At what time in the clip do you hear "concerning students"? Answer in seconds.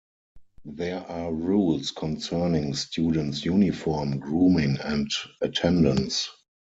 1.91-3.45